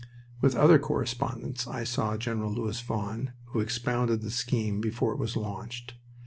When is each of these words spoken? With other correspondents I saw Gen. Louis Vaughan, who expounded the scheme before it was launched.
With 0.41 0.55
other 0.55 0.79
correspondents 0.79 1.67
I 1.67 1.83
saw 1.83 2.17
Gen. 2.17 2.43
Louis 2.43 2.81
Vaughan, 2.81 3.33
who 3.49 3.59
expounded 3.59 4.21
the 4.23 4.31
scheme 4.31 4.81
before 4.81 5.13
it 5.13 5.19
was 5.19 5.37
launched. 5.37 5.93